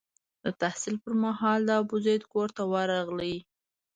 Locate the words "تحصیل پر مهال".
0.61-1.59